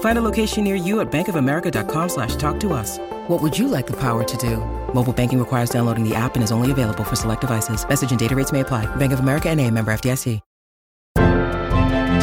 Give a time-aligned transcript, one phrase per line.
[0.00, 2.98] Find a location near you at bankofamerica.com slash talk to us.
[3.28, 4.56] What would you like the power to do?
[4.94, 7.86] Mobile banking requires downloading the app and is only available for select devices.
[7.86, 8.86] Message and data rates may apply.
[8.96, 10.40] Bank of America and a member FDIC.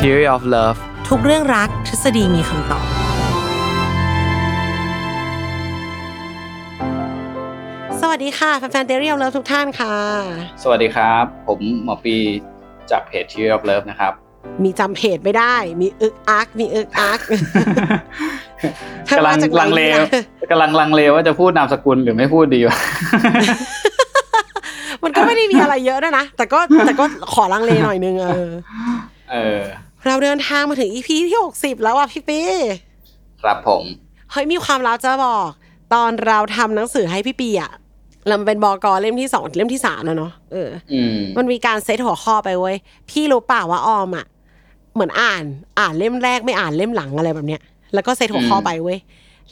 [0.01, 0.77] Theory of Love
[1.09, 2.85] ทุกเรื่องรักทฤษฎีมีคำตอบ
[8.01, 9.95] สวัสดีค่ะ แฟนๆเดรียลเลิฟทุกท่านค่ะ
[10.63, 12.15] สวัสดีครับ ผมหมอปี
[12.91, 14.13] จากเพจ Theory of Love นะครับ
[14.64, 17.20] มีจำเพจไม่ได้ มีอึกอัก มีอึกอัก
[19.06, 22.76] เธอกำลัมางจากไหนลังเลเนี่ยกำลังลังเลว่าจะพูดนามสกุลหรือไม่พูดดีวะ
[25.02, 28.50] มันก็ไม่ได้มีอะไรเยอะด้วยนะ แต่ก็แต่ก็ขอลังเลหน่อยนึงเออ
[29.30, 29.60] เออ
[30.06, 32.40] เราเดินทางมาถึงอีพีที่หกสิบแล้วอะพี่ปี
[33.42, 33.82] ครับผม
[34.32, 35.48] เฮ้ยมีความลับจะบอก
[35.94, 37.72] ตอนเราทำหนังสือให้พี่ปีอะ
[38.26, 42.76] เราเป็นบอกอเล่มที่สองเล่มที่สามแล้วเนาะเอออืมมันมีการเซตหัวข้อไปเว้ย
[43.10, 44.26] พี่รู้เปล่าว่าออมอะ
[44.96, 45.44] เหมือนอ่าน
[45.80, 47.60] อ่านเล่มแรกไม่อ่านเล่มหลังอะไรแบบเนี้ย
[47.94, 48.98] แล้วก็เซตหัวข้อไปเว้ย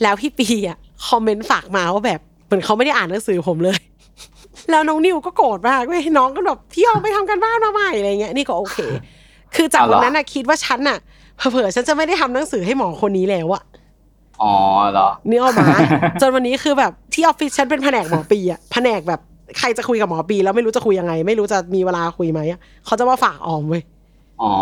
[0.03, 0.79] แล้วพี่ปีอะ
[1.09, 3.79] คอมเมนต์ฝากมาว่าแบบเหมือนเขาไม่ได้อ่านหนังสือผมเลย
[4.71, 8.79] แล้วน้องนิวก็โกรธมากเว้ยน้องก็แบบพี่ออมไปทำกันบ้านมาใหม่อะไรเงี้ยนี่ก็โอเค
[9.55, 10.99] คือจากเอาเหรวัอนนั้นน่ะคิดว่าฉันน่ะ
[11.37, 13.63] เผลอๆฉันจะไม่ได้ทำหนังสือให้หมอคนนี้แล้วอะ
[14.43, 14.55] อ๋อ
[14.93, 15.67] เหรอนี่ออกมา
[16.21, 19.21] จนวันนี้คือแบบที่ออฟฟิศฉันเป็นแผนกหมอปีอะแผนกแบบ
[19.59, 23.83] ใครจะคุยกับหมอปี แล้วไม่รู้จะคุยยังไง ไม่รู้จะมีเวลาคุยไหมอะเขาจะมาฝากออมเว้ย
[24.43, 24.53] อ๋อ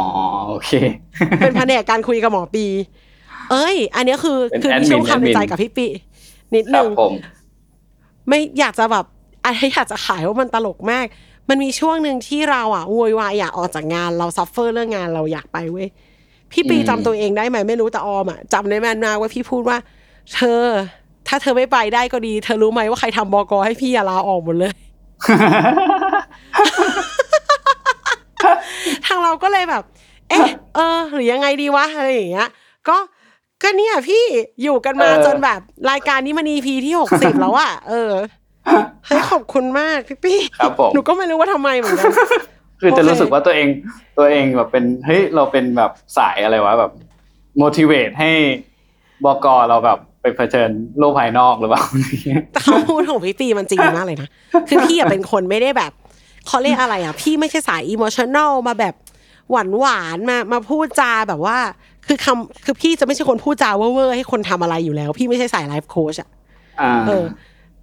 [0.48, 0.70] โอเค
[1.40, 2.66] เป็นแผนกการคุยกับหมอปี
[3.50, 5.86] เอ้ย อันเนี้ยคือเป็นคือแอดมีมินช่วงความในใจแอดมินกับพี่ปี
[6.54, 7.12] นิดนึงครับผม
[8.28, 9.04] ไม่อยากจะแบบ
[9.44, 11.06] อะไรอยากจะขายว่ามันตลกมาก
[11.48, 15.88] มันมีช่วงหนึ่งที่เราอะโวยวายอยากออกจากงานเรา suffer เรื่องงานเราอยากไปเว้ย
[16.52, 19.78] พี่ปีอืมจำตัวเองได้ไหมไม่รู้แต่ออมอะจำได้แม่นมากว่าพี่พูดว่า
[20.34, 20.62] เธอ
[21.28, 24.72] ถ้าเธอไม่ไปได้ก็ดี เธอรู้ไหมว่าใครทำบอกอให้พี่อะลาออกหมดเลย
[29.06, 29.82] ทางเราก็เลยแบบ
[30.28, 32.48] เอ๊ะ เออ หรือยังไงดีวะอะไรอย่างเงี้ย
[32.88, 32.96] ก็
[33.62, 34.24] ก็เนี่ยพี่
[34.62, 35.60] อยู่กันมาเออจนแบบ
[35.90, 38.12] รายการนี้มัน EP ที่หกสิบแล้วอะเออ
[39.06, 42.10] เฮ้ยขอบคุณมากพี่ปี้ครับผมหนูก็ไม่รู้ว่าทำไมเหมือนกัน
[42.80, 43.68] คือจะโอเครู้สึกว่าตัวเอง
[44.18, 46.92] ตัวเองแบบเป็นเฮ้ยเราเป็นแบบสายอะไรวะแบบ
[47.62, 48.30] motivate ให้
[49.24, 51.82] บกเราแบบไปเผชิญโลกภายนอกหรือเปล่า
[52.52, 54.28] แต่คำพูดของพี่ปีมันจริงมากเลยนะ
[54.68, 55.92] คือพี่อะเป็นคนไม่ได้แบบ
[56.46, 58.94] เขาเรียกอะไรอะพี่ไม่ใช่สาย emotional มาแบบ
[59.50, 61.56] หวานหวานๆมามาพูดจาแบบว่า
[62.06, 66.28] คือคำคือพี่จะไม่ใช่คนพูดจาเว่อร์ๆให้คนทำอะไรอยู่แล้ว พี่ไม่ใช่สาย life coach อะ
[66.80, 67.24] อ่าเออ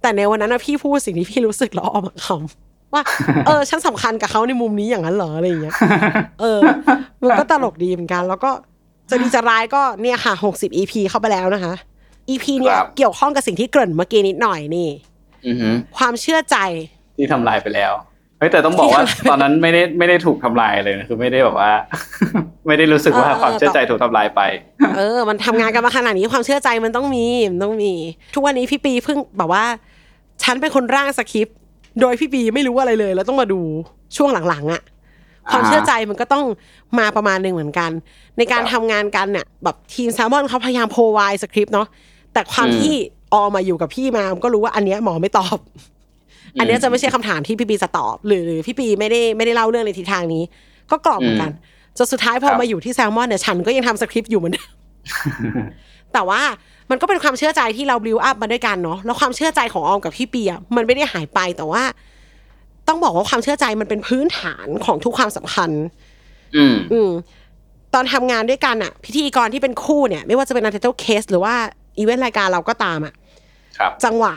[0.02, 3.02] แต่ในวันนั้นนะพี่พูดสิ่งที่พี่รู้สึกแล้วออกมาคำว่า
[3.46, 5.74] เออ ฉันสำคัญกับเขาในมุมนี้อย่างนั้นเหรออะไรอย่างเงี้ย
[6.40, 6.60] เออ
[7.22, 8.50] มันก็ตลกดีเหมือนกัน แล้วก็
[9.10, 11.74] จะดีจะร้ายก็เนี่ยค่ะหกสิบ EP เข้าไปแล้วนะคะ
[12.30, 14.88] EP เนี่ยครับเกี่ยวข้องกับสิ่งที่เกริ่นเมื่อกี้นิดหน่อยนี่
[15.46, 16.56] อือหือความเชื่อใจ
[17.16, 17.92] ที่ทำลายไปแล้ว
[18.40, 21.72] เฮ้ยแต่ต้องบอกว่าตอนนั้นไม่ได้ไม่ได้ถูกทำลายเลยนะคือไม่ได้แบบว่า
[22.66, 24.40] ไม่ได้รู้สึกว่าเออเออความเชื่อใจถูกทำลายไป
[24.96, 27.92] เออ มันทำงานกันมาขนาดนี้ความเชื่อใจมันต้องมีมันต้องมี
[28.34, 29.64] ทุกวันนี้พี่ปีเพิ่งแบบว่า
[30.42, 31.56] ฉันเป็นคนร่างสคริปต์
[32.00, 33.60] โดยพี่ปีไม่รู้อะไรเลย แล้วต้องมาดู
[34.16, 34.82] ช่วงหลังๆอะ
[35.50, 36.44] ความเชื่อใจมันก็ต้อง
[36.98, 37.90] มาประมาณหนึ่งเหมือนกัน
[38.38, 41.86] ในการครับทำงานกันเนี่ยแบบทีมแซลมอนเขาพยายามโพไวสคริปต์เนาะ
[42.32, 42.92] แต่ความอืมที่
[43.34, 45.56] ออมาอยู่กับพี่มาก็รู้ว่าอันเนี้ยหมอไม่ตอบ
[46.58, 50.42] อันเนี้ยจะไม่ใช่คำถามที่พี่ปีจะตอบหรือหรือพี่ปีไม่ได้ไม่ได้เล่าเรื่องในทิศทางนี้
[50.90, 51.52] ก็กรอบเหมือนกัน
[51.98, 54.68] จนสุดท้ายพอครับมาอยู่ที่แซลมอนเนี่ยฉันก็ยังทำสคริปต์อยู่เหมือนเดิม
[56.12, 56.40] แต่ว่า
[56.90, 61.82] มันก็เป็นความเชื่อใจที่เราบิวอัพมาด้วยกันเนาะแล้วความเชื่อใจของออมกับพี่ปีอะมันไม่ได้หายไปแต่ว่า
[62.88, 65.86] ต้องบอกว่าความเชื่อใจมันเป็นพื้นฐานของทุกความสัมพันธ์
[66.56, 67.10] อืมอืม
[67.94, 71.54] ตอนทำงานด้วยกันอะพิธีกรที่เป็นคู่เนี่ย ไม่ว่าจะเป็นอันเทอร์เคส หรือว่า
[71.98, 73.14] อีเวนต์รายการเราก็ตามอะ
[73.78, 74.34] ครับจังหวะ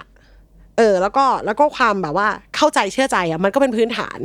[0.77, 4.19] เออ แล้วก็แล้วก็ความแบบว่าเข้าใจเชื่อใจอะมันก็เป็นพื้นฐาน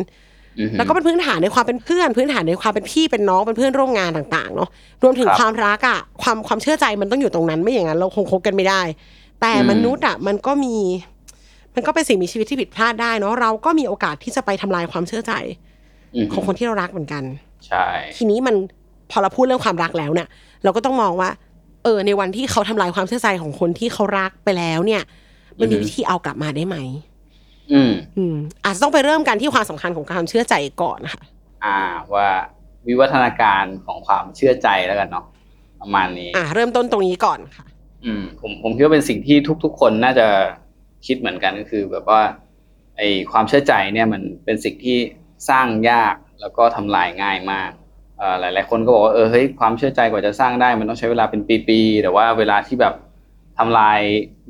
[0.58, 4.68] อือหือแล้วก็เป็นพื้นฐานในความเป็นเพื่อนพื้นฐานในความเป็นพี่เป็นน้องเป็นเพื่อนร่วมงานต่างๆเนาะ
[5.02, 8.82] รวมถึงครับความรักอะความความเชื่อใจมันต้องอยู่ตรงนั้นไม่อย่างนั้นเราคงคบกันไม่ได้
[9.40, 10.76] แต่อืมมนุษย์อะมันก็มี
[11.74, 15.32] มมันก็เป็นสิ่งมีชีวิตที่ผิดพลาดได้เนาะเราก็มีโอกาสที่จะไปทำลายความเชื่อใจ
[16.14, 17.22] อืมของคนที่เรารักเหมือนกัน
[17.66, 17.86] ใช่
[18.16, 18.54] ทีนี้มัน
[19.10, 20.28] พอเราพูดเรื่องความรักแล้วเนี่ย
[20.64, 21.30] เราก็ต้องมองว่า
[21.84, 25.02] เออ ในวันที่เขาทำลายความเชื่อใจของคนที่เขารักไปแล้วเนี่ย
[25.60, 26.76] มันมีวิธีเอากลับมาได้ไหม
[27.72, 31.22] อืมอืมอาจจะต้องไปเริ่มกันที่ความสำคัญของการเชื่อใจก่อนค่ะ
[31.64, 31.78] อ่า
[32.14, 32.28] ว่า
[32.86, 35.26] วิวัฒนาการของความเชื่อใจแล้วกันเนาะ
[35.80, 37.66] ประมาณนี้ อ่า เริ่มต้นตรงนี้ก่อนค่ะ
[38.04, 40.26] อืม ผมผมคิดว่าเป็นสิ่งที่ทุก ๆ คนน่าจะ
[41.06, 42.22] คิดเหมือนกันก็คือ แบบว่า
[42.96, 43.02] ไอ
[43.32, 44.98] ความเชื่อใจเนี่ยมันเป็นสิ่งที่
[45.50, 47.70] สร้างยากแล้วก็ทำลายง่ายมาก
[48.18, 52.94] เอ่อหลายๆคนก็บอกว่าเออเฮ้ยความเชื่อใจกว่าจะสร้างได้ มันต้องใช้เวลาเป็นปีๆแต่ว่าเวลาที่แบบ
[53.58, 54.00] ทำลาย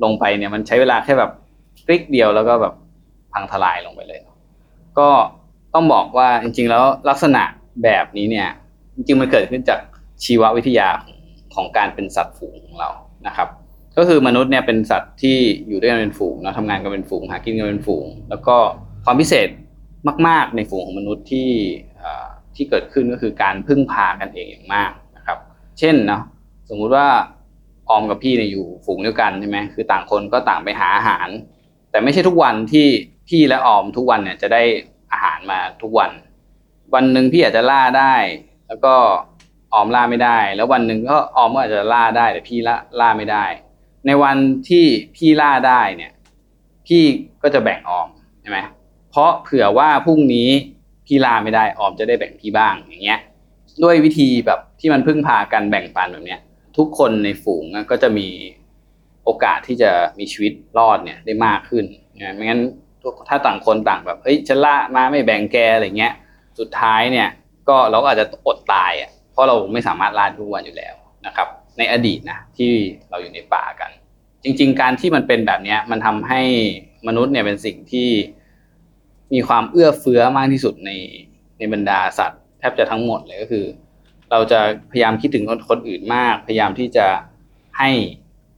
[0.03, 1.31] ลงไปเนี่ยมันใช้เวลาแค่แบบ
[1.85, 2.73] คลิกเดียวแล้วก็แบบ
[3.33, 4.19] พังทลายลงไปเลย
[4.99, 5.09] ก็
[5.73, 7.43] ต้องบอกว่าจริง ๆ แล้วลักษณะ
[7.83, 8.49] แบบนี้เนี่ย
[8.95, 9.79] จริงๆมันเกิดขึ้นจาก
[10.23, 11.17] ชีววิทยาของ
[11.55, 12.89] ของการเป็นสัตว์ฝูงของเรา
[13.27, 13.47] นะครับ
[13.97, 18.55] ก็คือมนุษย์เนี่ยเป็นสัตว์ที่อยู่ด้วยกันเป็นฝูงเนาะทำงานกันเป็นฝูงหากินกันเป็นฝูง แล้วก็
[19.05, 19.49] ความพิเศษ
[20.27, 21.49] มาก ๆ ในฝูงของมนุษย์ที่
[22.55, 25.37] ที่เกิดขึ้นก็คือการพึ่งพากันเองอย่างมากนะครับ
[25.79, 26.21] เช่นเนาะ
[26.69, 27.07] สมมุติว่า
[27.89, 31.27] ออมกับพี่เนี่ยอยู่ฝูงเดียวกันใช่ไหมคือต่างคนก็ต่างไปหาอาหาร
[31.91, 32.87] แต่ไม่ใช่ทุกวันที่
[33.29, 34.63] พี่และออมทุกวันเนี่ยจะได้
[35.11, 36.11] อาหารมาทุกวัน
[36.93, 38.15] วันหนึ่งพี่อาจจะล่าได้
[38.67, 38.95] แล้วก็
[39.73, 43.45] ออมล่าไม่ได้ แล้ววันหนึ่งก็ออมก็อาจจะล่าได้แต่พี่ล่าล่าไม่ได้
[44.05, 44.37] ในวัน
[44.69, 46.11] ที่พี่ล่าได้เนี่ย
[46.87, 47.03] พี่
[47.43, 48.07] ก็จะแบ่งออม
[48.41, 48.59] ใช่ไหม
[49.09, 50.49] เพราะเผื่อว่าพรุ่งนี้
[51.07, 53.19] พี่ล่าไม่ได้ออมจะได้แบ่งพี่บ้างอย่างเงี้ย
[53.83, 56.41] ด้วยวิธีแบบที่มันพึ่งพากันแบ่งปันแบบเนี้ย
[56.77, 58.27] ทุกคนในฝูงก็จะมี
[59.23, 61.85] โอกาสที่จะมีชีวิตรอดเนี่ยได้มากขึ้น
[62.19, 62.61] นะไม่งั้น
[63.29, 66.13] ถ้าต่างคนต่างแบบเฮ้ยฉันล่ามาไม่แบ่งแกอะไรเงี้ย
[66.59, 67.29] สุดท้ายเนี่ย
[67.69, 70.95] ก็เราก็อาจจะอดตายอะเพราะเราไม่สามารถล่าทุกวันอยู่แล้ว
[71.25, 72.71] นะครับ ในอดีตนะที่
[73.09, 73.91] เราอยู่ในป่ากัน
[74.43, 76.41] จริง ๆ การที่มันเป็นแบบเนี้ยมันทำให้
[77.07, 78.09] มนุษย์เนี่ยเป็นสิ่งที่
[79.33, 80.91] มีความเอื้อเฟื้อมากที่สุดใน
[81.57, 83.65] ในบรรดาสัตว์แทบจะทั้งหมดเลยก็คือ
[84.31, 84.59] เราจะ
[84.91, 87.05] พยายามคิดถึงคนคนอื่นมาก พยายามที่จะ
[87.79, 87.89] ให้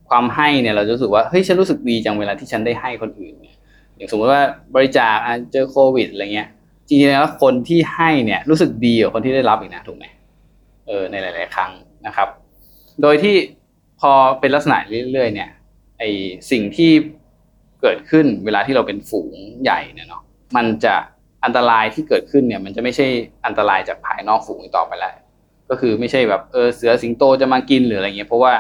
[0.10, 3.58] ความให้เนี่ยเราจะรู้สึกว่าเฮ้ยฉันรู้สึกดีจังเวลาที่ฉันได้ให้คนอื่นเนี่ย
[3.96, 4.42] อย่างสมมติว่า
[4.76, 5.16] บริจาค
[5.52, 6.50] เจอโควิดอะไรเงี้ย
[6.88, 10.06] จริงๆแล้วคนที่ให้เนี่ยรู้สึกดีกว่าคนที่ได้รับอีกนะถูกไหม
[10.88, 11.72] เออในหลาย ๆ ครั้ง
[12.06, 12.28] นะครับ
[13.02, 13.36] โดยที่
[14.00, 14.78] พอเป็นลักษณะ
[15.12, 15.50] เรื่อย ๆ เนี่ย
[16.00, 16.04] ไอ้
[16.52, 16.92] สิ่งที่
[17.82, 20.24] เกิดขึ้นเวลาที่เราเป็นฝูงใหญ่เนี่ยเนาะ
[20.56, 20.96] มันจะ
[21.46, 23.08] อันตรายที่เกิดขึ้นเนี่ยมันจะไม่ใช่
[23.46, 25.16] อันตรายจากภายนอกฝูงต่อไปแล้ว
[25.72, 28.54] ก็คือไม่ใช่แบบเออเสือสิงโตจะมากินหรืออะไรเงี้ยเพราะว่า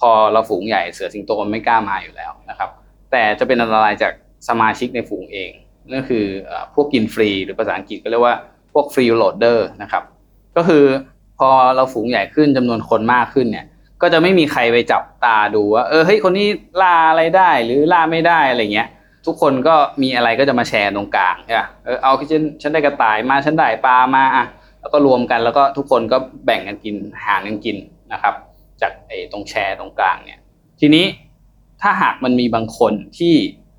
[0.00, 2.70] พอเราฝูงใหญ่เสือสิงโตมันไม่กล้ามาอยู่แล้วนะครับ
[3.10, 4.12] แต่จะเป็นอันตรายจาก
[4.48, 5.50] สมาชิกในฝูงเอง
[5.90, 6.24] นั่นคือ
[6.74, 8.36] พวกกินฟรีหรือภาษาอังกฤษก็เรียกว่า
[8.72, 10.02] พวก freeloader นะครับ
[10.56, 10.84] ก็คือ
[11.38, 13.66] พอเราฝูงใหญ่ขึ้นจำนวนคนมากขึ้นเนี่ย
[14.02, 16.48] ก็จะไม่มีใครไปจับตาดูว่าเออเฮ้ยคนนี้
[16.82, 18.88] ล่าอะไรได้หรือล่าไม่ได้อะไรเงี้ย
[19.26, 24.44] ทุกคนก็มีอะไรก็จะมาแชร์ตรงกลางใช่ปะเออเอาฉันฉันได้กระต่ายมาฉันได้ปลามาอะ
[24.80, 26.16] แล้วก็รวมกันแล้วก็ทุกคนก็
[26.46, 26.94] แบ่งกันกิน
[27.24, 27.76] หารกันกิน
[28.12, 28.34] นะครับ
[28.82, 30.40] จากไอ้ตรงแชร์ตรงกลางเนี่ย
[30.80, 31.04] ทีนี้
[31.82, 33.34] ถ้าหากมันมีบางคนที่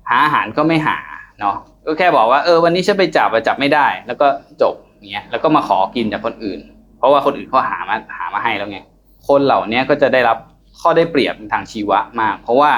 [0.08, 0.98] หาอาหารก็ไม่หา
[1.40, 1.56] เนาะ
[1.86, 4.26] ก็แค่บอกว่าเออวันนี้ฉันไปจับอะจับไม่ได้ แล้วก็
[4.62, 4.74] จบ
[5.10, 6.60] เงี้ยแล้วก็มาขอกินจากคนอื่น
[6.98, 8.78] เพราะว่าคนอื่นเขาหามาหามาให้แล้วไง
[9.28, 10.38] คนเหล่านี้ก็จะได้รับ
[10.80, 12.72] ข้อได้เปรียบทางชีวะมาก เพราะว่า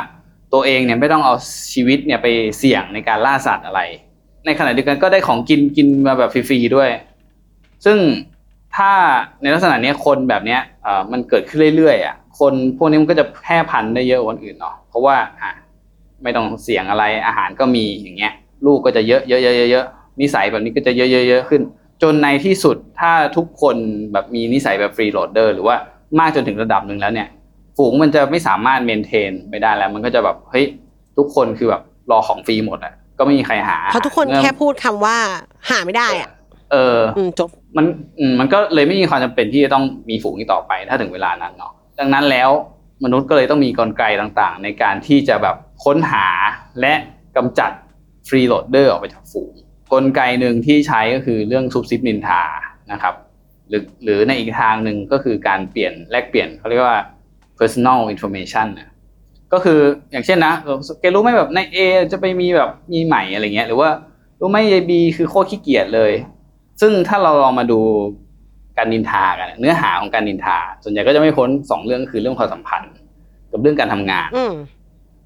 [0.53, 1.35] ตัวเองเนี่ยไม่ต้องเอา
[1.73, 2.27] ชีวิตเนี่ยไป
[2.59, 3.81] เสี่ยงในการล่าสัตว์อะไร
[4.47, 6.89] ในขณะเดียวกันก็ได้ของกินกินมาแบบฟรีๆด้วย
[7.84, 7.98] ซึ่ง
[8.76, 8.93] ถ้า
[9.43, 15.50] ในลักษณะเนี้ยคนแบบเนี้ยเอ่อมันเกิดขึ้นเรื่อยๆอะคนพวกนี้มันก็จะแพร่พันธุ์ได้เยอะกว่าคนอื่นเนาะเพราะว่าอะ
[16.22, 18.32] ไม่ต้องเสี่ยงอะไรอาหารก็มีอย่างเงี้ย
[18.67, 19.86] ลูกก็จะเยอะเยอะเยอะเยอะ
[20.20, 21.62] นิสัยแบบนี้ก็จะเยอะเยอะเยอะขึ้น
[22.03, 23.76] จนในที่สุดถ้าทุกคน
[24.12, 25.76] แบบมีนิสัยแบบฟรีโหลดเดอร์หรือว่า
[26.19, 27.29] มากจนถึงระดับหนึ่งแล้วเนี่ย
[27.76, 30.64] ฝูงมันจะไม่สามารถเมนเทนไปได้แล้ว มันก็จะแบบเฮ้ย
[31.19, 35.17] ทุกคนคือแบบรอของฟรีหมดอะก็ไม่มีใครหาเพราะทุกคนมื่อแค่พูดคำว่า
[35.70, 36.29] หาไม่ได้อะ
[36.74, 37.86] เอออืมจบมัน
[38.19, 42.50] อืมมันก็เลยไม่มีความจำเป็นที่จะต้องมีฝูงอีกต่อไปถ้าถึงเวลานั้นเนาะดังนั้นแล้ว
[43.04, 46.26] มนุษย์ก็เลยต้องมีกลไกต่างๆ ในการที่จะแบบค้นหา
[46.81, 46.94] และ
[47.36, 47.70] กำจัด
[48.29, 49.52] freeloader ออกไปจากฝูง
[49.93, 52.43] กลไกหนึ่งที่ใช้ก็คือเรื่องซุบซิบนินทา
[52.93, 53.14] นะครับ
[53.69, 56.98] หรือหรือในอีกทางหนึ่งก็คือการเปลี่ยนแลกเปลี่ยนเขาเรียกว่า
[57.58, 58.90] personal information นะ
[59.52, 59.81] ก็คือ
[60.12, 61.78] อย่างเช่นนะเออแกรู้ไหมแบบใน A
[62.12, 63.90] จะไปมีแบบมีใหม่อะไรเงี้ยหรือว่า
[64.40, 66.12] รู้ไหมยาย B คือโคตรขี้เกียจเลย
[66.81, 67.81] ซึ่งถ้าเราลองมาดู
[68.78, 72.93] การนินทากัน เนื้อหาของการนินทา ส่วนใหญ่ก็จะไม่พ้นสองเรื่องคือเรื่องความสัมพันธ์
[73.52, 74.54] กับเรื่องการทำงานอืม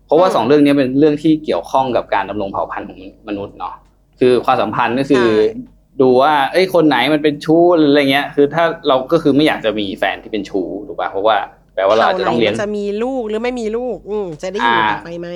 [0.06, 3.74] เพราะว่าอืมสองเรื่องนี้เป็นเรื่องที่เกี่ยวข้องกับการดำรงเผ่าพันธุ์ของมนุษย์เนาะ
[4.20, 11.36] คือความสัมพันธ์ก็คือใช่ดูว่า เอ้ยคนไหนมันเป็นชู้หรืออะไรเงี้ย คือถ้าเราก็คือไม่อยากจะมีแฟนที่เป็นชู้ถูกป่ะเพราะว่า
[11.74, 15.28] แปลว่าเราอาจจะเผ่าต้องไหนเลี้ยงมันจะมีลูกหรือไม่มีลูก อืมจะได้อยู่อ่าต่อไปไหม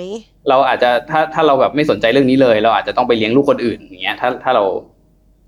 [0.49, 4.92] เราอาจจะถ้าถ้าเราแบบไม่สนใจเรื่องนี้เลย เราอาจจะต้องไปเลี้ยงลูกคนอื่นอย่างเงี้ยถ้าถ้าเราถ้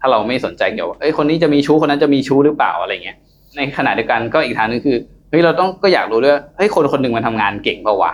[0.05, 3.17] าเราไม่สนใจเกี่ยวกับเอ้ยคนนี้จะมีชู้คนนั้นจะมีชู้หรือเปล่าอะไรเงี้ย
[3.55, 4.97] ในขณะเดียวกันก็อีกทางหนึงคือ
[5.29, 8.13] เฮ้ยเราต้องก็อยากรู้ด้วยเฮ้ยคนคนหนึ่งมันทำงานเก่งเปล่าวะ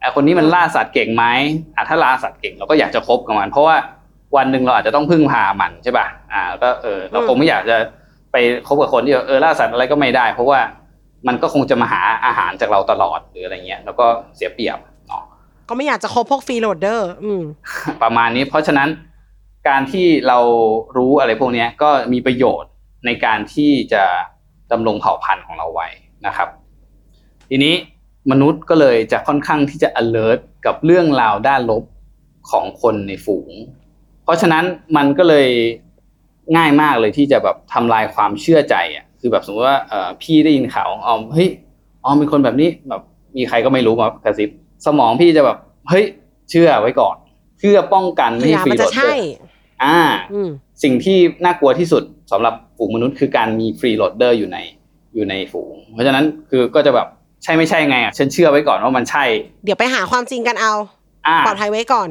[0.00, 1.24] ไอคนนี้มันล่าสัตว์เก่งไหม
[1.76, 3.76] อะถ้าล่าสัตว์เก่งเราก็อยากจะคบกับมัน เพราะว่า
[4.36, 7.76] วันหนึ่งเราอาจจะต้องพึ่งพามันใช่ป่ะอ่าแล้วก็เออเราคงไม่อยากจะ
[8.32, 8.36] ไป
[8.66, 10.60] คบกับคนที่เออล่าสัตว์อะไรก็ไม่ได้ เพราะว่า
[11.26, 15.22] มันก็คงจะมาหาอาหารจากเราตลอดหรืออะไรเงี้ย แล้วก็เสียเปรียบเนาะ
[15.68, 17.42] ก็ไม่อยากจะคบพวกฟรีโหลดเดอร์ อืม
[18.02, 18.88] ประมาณนี้เพราะฉะนั้น
[19.68, 20.38] การที่เรา
[20.96, 22.70] รู้อะไรพวกนี้ก็มีประโยชน์
[23.06, 24.04] ในการที่จะ
[24.72, 25.88] ดำรงเผ่าพันธุ์ของเราไว้
[26.26, 26.48] นะครับ
[27.50, 27.74] ทีนี้
[28.30, 31.84] มนุษย์ก็เลยจะค่อนข้างที่จะ alert กับเรื่องราวด้านลบ
[32.50, 33.52] ของคนในฝูง
[34.24, 34.64] เพราะฉะนั้น
[34.96, 35.48] มันก็เลย
[36.56, 39.78] ง่ายมากเลยที่จะแบบทำลายความเชื่อใจอะคือแบบสมมติว่า
[40.22, 41.48] พี่ได้ยินข่าวองอเฮ้ย
[42.04, 43.02] อ๋อมเป็นคนแบบนี้แบบ
[43.36, 44.50] มีใครก็ไม่รู้มากระซิบ
[44.86, 45.58] สมองพี่จะแบบ
[45.88, 46.04] เฮ้ย
[46.50, 47.16] เชื่อไว้ก่อน
[47.58, 49.47] เพื่อป้องกันไม่ให้ฟรีโหลจะดเด
[49.84, 49.98] อใช่ร์อ่า
[50.32, 50.50] อืม
[50.82, 54.58] สิ่งที่น่ากลัวที่สุดสำหรับฝูงมนุษย์คือการมี freeloader อยู่ใน
[55.14, 57.08] อยู่ในฝูง เพราะฉะนั้นคือก็จะแบบ
[57.42, 59.24] ใช่ไม่ใช่ไงอะฉันเชื่อไว้ก่อนว่ามันใช่
[59.64, 60.74] เดี๋ยวไปหาความจริงกันเอา
[61.26, 62.08] อ่าปลอดภัยไว้ก่อน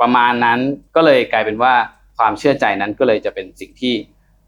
[0.00, 0.58] ประมาณนั้น
[0.96, 1.72] ก็เลยกลายเป็นว่า
[2.18, 3.94] ความเชื่อใจนั้นก็เลยจะเป็นสิ่งที่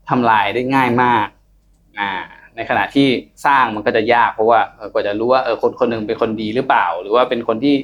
[0.08, 1.26] ทำลายได้ง่ายมาก
[1.98, 2.10] อ่า
[2.56, 3.08] ในขณะที่
[3.46, 7.74] สร้างมันก็จะยากเพราะว่าเออกว่าจะรู้ว่าเออคนคนหนึ่งเป็นคนดีหรือเปล่า หรือว่าเป็นคนที่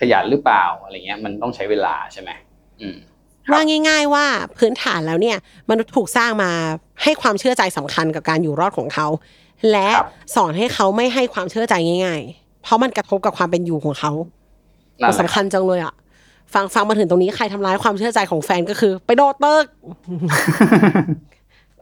[0.00, 2.30] ขยันหรือเปล่าอะไรเงี้ยมันต้องใช้เวลาใช่ไหม
[2.80, 2.96] อืม
[3.52, 4.24] ว่าง่าย ๆ ว่า
[4.58, 5.36] พื้นฐานแล้วเนี่ย
[5.70, 6.50] มนุษย์ถูกสร้างมา
[7.02, 9.06] ให้ความเชื่อใจสำคัญกับการอยู่รอดของเขา
[9.70, 14.12] และครับสอนให้เขาไม่ให้ความเชื่อใจง่าย ๆ เพราะมันกระทบกับความเป็นอยู่ของเขา
[15.02, 15.94] นั่นมันแหละสำคัญจังเลยอะ
[16.54, 19.64] ฟังฟังมาถึงตรงนี้ใครทำร้ายความเชื่อใจของแฟนก็คือ ไปโดดตึก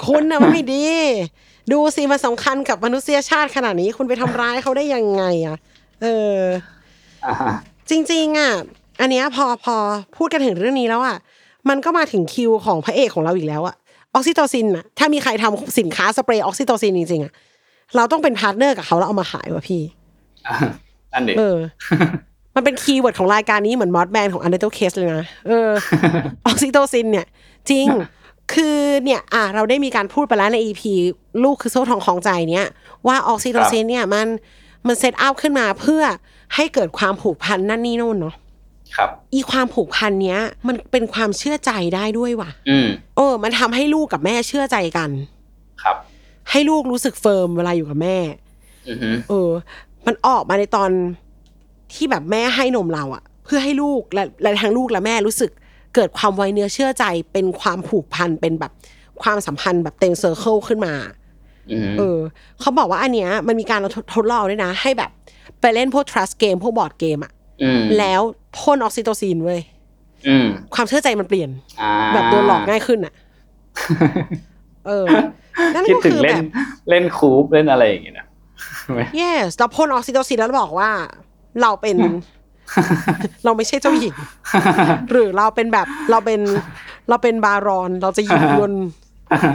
[0.06, 0.84] คุณน่ะมันไม่ดี
[1.72, 5.56] ดูสิมันสำคัญกับมนุษยชาติขนาดนี้คุณไปทำร้ายเขาได้ยังไงอะ
[6.02, 6.06] เอ
[6.36, 6.38] อ
[7.26, 7.52] อ่าฮะ
[7.90, 8.52] จริง ๆ อะ
[9.00, 9.76] อันเนี้ยพอพอ
[10.16, 11.16] พูดกันถึงเรื่องนี้แล้วอะ
[11.68, 13.76] มันก็มาถึงคิวของพระเอกของเราอีกแล้วอะ
[14.14, 17.32] ออกซิโตซินอะถ้ามีใครทำสินค้าสเปรย์ออกซิโตซินจริงๆอะ
[17.96, 19.82] เราต้องเป็น partner กับเขาแล้วเอามาขายวะพี่
[20.46, 20.56] อ่า
[21.12, 21.58] นั่นเด็เออ
[22.54, 25.70] มันเป็น keyword ของรายการนี้เหมือนมอสแบนของ u n d e r t a l Case เลยนะเออ
[26.46, 27.26] ออกซิโตซินเนี่ย
[27.70, 27.86] จริง
[28.54, 30.82] คือเนี่ยอะเราได้มีการพูดไปแล้วใน EP
[31.44, 32.66] ลูกคือโซ่ทองของใจเนี่ย
[33.06, 34.26] ว่าออกซิโตซินเนี่ยมัน
[34.86, 36.02] มัน set up ขึ้นมาเพื่อ
[36.54, 38.34] ให้เกิดความผูกพันนั่นนี่นู่นเนาะ
[38.96, 45.10] ครับอีความผูกพันเนี้ย มันเป็นความเชื่อใจได้ด้วยว่ะ อืมเออ มันทำให้ลูกกับแม่เชื่อใจกัน
[45.82, 45.96] ครับ
[46.50, 48.18] ให้ลูกรู้สึก firm เวลาอยู่กับแม่
[48.88, 49.50] อือฮึเออ
[50.06, 50.90] มันออกมาในตอน
[51.94, 55.50] ที่แบบแม่ให้นมเราอะเพื่อให้ลูกและและทั้งลูกและแม่รู้สึก
[55.94, 58.72] เกิดความไว้เนื้อเชื่อใจ เป็นความผูกพันเป็นแบบ
[59.22, 60.94] ความสัมพันธ์แบบเต็ม circle ขึ้นมา
[61.70, 62.18] อือฮึเออ
[62.60, 63.80] เขาบอกว่าอันเนี้ยมันมีการ
[64.14, 65.10] ทดลองด้วยนะ ให้แบบ
[65.60, 67.37] ไปเล่นพวก trust game พวกบอร์ดเกมอะอืม
[67.98, 68.20] แล้ว
[68.58, 69.60] พ่นออกซิโตซินเว้ย
[70.28, 71.50] อืมความเชื่อใจมันเปลี่ยน
[71.80, 73.14] อ่าแบบโดนหลอกง่ายขึ้นอะ
[74.86, 75.06] เออ
[75.74, 76.46] นั่นคิดก็ถึงคือเล่แบนบ
[76.88, 78.26] เล่น Coup เล่นอะไรอย่างเงี้ยนะ
[79.20, 80.90] yes เราพ่นออกซิโตซินแล้วเราบอกว่า
[81.62, 81.96] เราเป็น
[83.44, 84.14] เราไม่ใช่เจ้าหญิง
[85.10, 86.40] หรือเราเป็นแบบเราเป็น
[87.08, 88.72] เราเป็นบารอน เราจะหยิบเงิน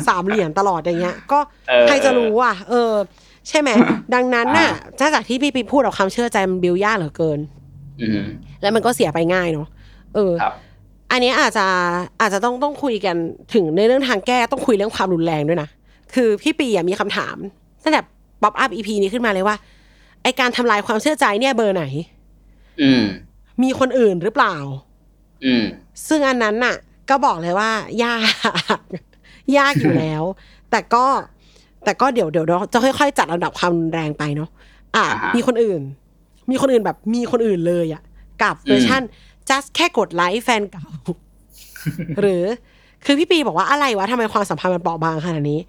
[0.07, 2.91] สามเหรียญตลอดอย่างเงี้ย ก็เออใครจะรู้อะ เออ
[3.49, 3.69] ใช่ไหม
[4.13, 7.62] ดังนั้นน่ะอ่าถ้าจากที่พี่ปีพูดเอาความเชื่อใจมันบิวยากเหลือเกินอืม
[8.61, 9.67] แล้วมันก็เสียไปง่ายเนาะ
[10.15, 10.53] เออครับ
[11.11, 11.67] อันเนี้ยอาจจะ
[12.21, 13.15] อาจจะต้องต้องคุยกัน
[13.53, 15.69] ถึงในเรื่องทางแก้ต้องคุยเรื่องความรุนแรงด้วยนะ
[16.13, 17.35] คือพี่ปีอะมีคำถาม
[17.83, 18.01] ตั้งแต่
[18.41, 19.55] pop up EP นี้ขึ้นมาเลยว่า
[20.23, 21.85] ไอการทำลายความเชื่อใจเนี่ยเบอร์ไหน
[22.81, 23.03] อืม
[23.63, 24.55] มีคนอื่นหรือเปล่า
[25.45, 25.63] อืม
[26.07, 26.75] ซึ่งอันนั้นน่ะ
[27.09, 27.71] ก็บอกเลยว่า
[28.03, 28.79] ยาก
[29.57, 30.23] ยากอยู่แล้ว
[30.71, 31.05] แต่ก็
[31.83, 34.49] แต่ก็เดี๋ยวเดี๋ยวเราจะค่อยๆจัดลำดับความรุนแรงไปเนาะ
[34.95, 35.81] อะอ่าฮะมีคนอื่น
[36.49, 38.03] มีคนอื่นแบบมีคนอื่นเลยอะ
[38.43, 39.01] กับเวอร์ชัน
[39.49, 40.87] just แค่กดไลค์แฟนเก่า
[42.21, 42.43] หรือ
[43.05, 45.59] คือพี่ปีบอกว่าอะไรวะทำไมความสัมพันธ์มันเปราะบางขนาดนี้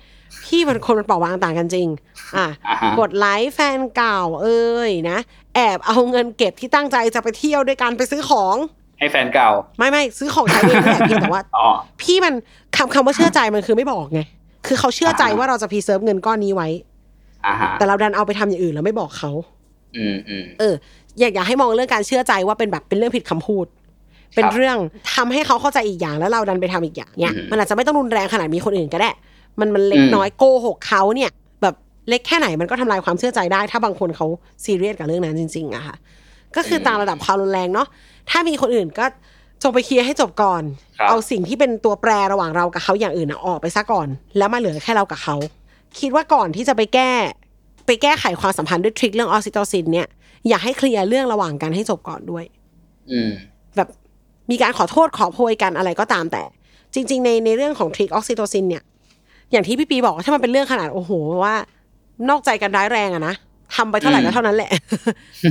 [0.45, 1.89] พี่มันคนมันเปราะบางต่างกันจริง
[2.37, 5.19] อะอ่าฮะกดไลค์แฟนเก่า เอ้ยนะ
[5.55, 8.57] แอบเอาเงินเก็บที่ตั้งใจจะไปเที่ยวด้วยกันไปซื้อของ
[8.99, 11.67] ให้แฟนเก่า ไม่ไม่ซื้อของใช้เองนี่แหละเพียงแต่ว่าอ๋อ
[12.03, 12.35] พี่มัน
[12.77, 14.21] คำคำว่าเชื่อใจมันคือไม่บอกไง
[14.67, 16.69] คือเขาเชื่อใจอ่าว่าเราจะ preserve เงินก้อนนี้ไว้
[17.47, 19.31] อ่าฮะแต่เราดันเอาไปทำอย่างอื่นแล้วไม่บอกเขา
[19.97, 20.75] อืมอืมเออ
[21.21, 23.67] อยากอยากให้มองเรื่องการเชื่อใจว่าเป็นแบบเป็นเรื่องผิดคำพูด
[24.35, 24.77] เป็นเรื่อง
[25.15, 29.11] ทำให้เขาเข้าใจอีกอย่างแล้วเราดันไปทำอีกอย่างเนี่ยอืมมันอาจจะไม่ต้องรุนแรงขนาดมีคนอื่นก็ได้
[29.61, 31.31] มันมันเล็กอืมน้อยโกหกเขาเนี่ย
[31.63, 31.75] แบบ
[32.09, 34.27] เล็กแค่ไหนมันก็ทำลายความเชื่อใจได้ ถ้าบางคนเขา
[34.65, 35.97] ซีเรียสกับเรื่องนั้นจริงๆอะค่ะ
[36.57, 37.87] ก็คือตามระดับความรุนแรงเนาะ
[38.31, 39.05] ถ้ามีคนอื่นก็
[39.63, 40.63] จงไปเคลียร์ให้จบก่อน
[40.99, 44.09] ครับเอาสิ่งที่เป็นตัวแปรระหว่างเรากับเขาอย่างอื่นอะออกไปซะก่อน
[44.39, 45.37] แล้วมาเหลือแค่เรากับเขา
[45.99, 47.13] คิดว่าก่อนที่จะไปแก้
[47.87, 50.07] ไปแก้ไขความสัมพันธ์ด้วย trick เรื่องออกซิโตซินเนี่ย
[50.49, 52.45] อยากให้เคลียร์เรื่องระหว่างกันให้จบก่อนด้วย
[53.11, 53.31] อืม
[53.77, 53.89] แบบ
[54.51, 56.43] มีการขอโทษขอโพยกันอะไรก็ตามแต่
[56.95, 58.83] จริง ๆ ในในเรื่องของ trick ออกซิโตซินเนี่ย
[59.53, 61.11] อย่างที่พี่ปีบอกว่าถ้ามันเป็นเรื่องขนาดโอ้โห
[61.45, 61.55] ว่า
[62.31, 63.35] นอกใจกันร้ายแรงอะนะ
[63.77, 64.71] ทำไปเท่าไหร่ก็เท่านั้นแหละ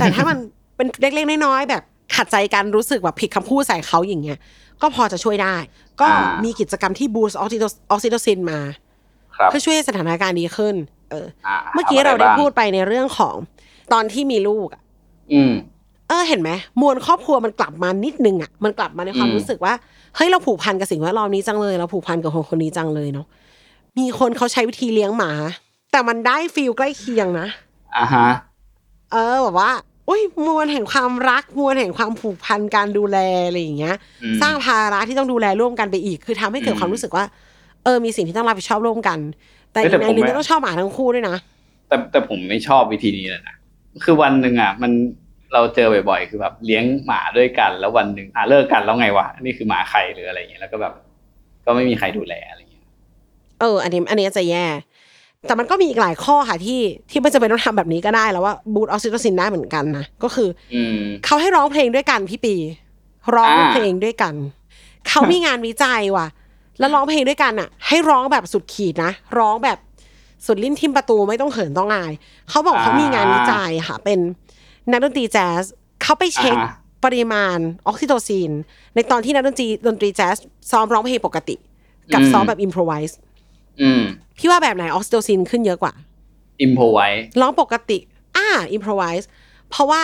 [0.00, 0.36] แต่ถ้ามัน
[0.76, 1.82] เป็นเล็กๆน้อยๆแบบ
[2.16, 4.38] ขัดใจกันรู้สึกแบบผิดคำพูดใส่เขาอย่างเงี้ย
[4.82, 5.56] ก็พอจะช่วยได้
[6.00, 7.46] ก็อ่ามีมีกิจกรรมที่ boost ออ
[7.98, 8.60] กซิโตซินมา
[9.36, 10.74] ครับเพื่อช่วยให้สถานการณ์ดีขึ้น
[11.10, 13.34] เอออ่าเมื่อกี้ทำะเราได้บ้งพูดไปในเรื่องของ
[13.92, 14.82] ตอนที่มีลูกอะ
[15.32, 15.52] อืม
[16.08, 19.74] เออเห็นไหมมวลครอบครัวมันกลับมานิดนึงอะมันกลับมาในความอืมรู้สึกว่า
[20.16, 23.26] เฮ้ยเราผูกพันกับสิ่งแวดล้อมนี้จังเลย เราผูกพันกับคนคนนี้จังเลยเนาะ
[23.98, 25.32] มีคนเขาใช้วิธีเลี้ยงหมา
[25.92, 27.46] แต่มันได้ฟีลใกล้เคียงนะ
[27.96, 28.28] อ่าฮะ
[29.12, 29.70] เออแบบว่า
[30.08, 37.24] อุ้ยมวลแห่งความรักมวลแห่งความผูกพันการดูแลอะไรอย่างเงี้ยอืมสร้างภาระที่ต้องดูแลร่วมกันไปอีก คือทำให้เกิดอืมความรู้สึกว่า
[37.84, 39.18] เออมีสิ่งที่ต้องรับผิดชอบร่วมกัน
[39.74, 41.36] แต่เอ้อียแต่กในผมหนึ่งไม่ก็ต้องชอบหมาทั้งคู่ด้วยนะ
[41.88, 43.54] แต่แต่ผมไม่ชอบวิธีนี้เลยนะ
[44.04, 44.92] คือวันหนึ่งอะ มัน
[45.52, 50.94] เราเจอบ่อยๆ คือแบบเลี้ยงหมาด้วยกัน แล้ววันหนึ่งอะเลิกกันแล้วไงวะ นี่คือหมาใครหรืออะไรอย่างเงี้ย แล้วก็แบบ
[51.66, 52.84] ก็ไม่มีใครดูแลอะไรอย่างเงี้ย
[53.60, 54.66] เออ อันนี้ อันนี้จะแย่
[55.48, 62.54] แต่มันก็มีอีกหลายข้อค่ะที่ที่ไม่จำเป็นต้องทำแบบนี้ก็ได้แล้วว่าบูตออกซิโตซินได้เหมือนกันนะ ก็คืออืมเขาให้ร้องเพลงด้วยกันพี่ปี
[63.34, 64.34] ร้องอ่าเพลงด้วยกัน
[65.08, 66.26] เขามีงานวิจัยว่ะ
[66.78, 69.78] แล้วร้องเพลงด้วยกันอะ ให้ร้องแบบสุดขีดนะ ร้องแบบ
[70.46, 72.12] สุดลิ้นทิมประตูไม่ต้องเขินต้องอาย
[72.48, 74.18] เขาบอกเขามีงานวิจัยค่ะ เป็น
[74.90, 75.62] นักดนตรีแจ๊ส
[76.02, 78.50] เขาไปเช็คอ่าฮะปริมาณออกซิโตซิน
[78.94, 80.36] ในตอนที่นักดนตรีดนตรีแจ๊ส
[80.70, 81.56] ซ้อมร้องเพลงปกติ
[82.12, 83.18] กับซ้อมแบบ improvise
[83.80, 84.02] อืม
[84.38, 85.92] พี่ว่าแบบไหนออกซิโตซินขึ้นเยอะกว่า
[86.62, 87.08] improvise
[87.40, 87.98] ร้องปกติ
[88.36, 89.28] อ่า improvise
[89.70, 90.02] เพราะว่า